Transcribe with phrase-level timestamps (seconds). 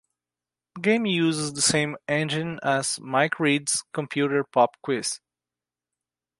[0.73, 5.19] The game uses the same engine as "Mike Read's Computer Pop Quiz".